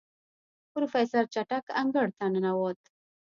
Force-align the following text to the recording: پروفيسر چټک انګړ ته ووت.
پروفيسر 0.71 1.23
چټک 1.33 1.65
انګړ 1.79 2.07
ته 2.17 2.25
ووت. 2.55 2.81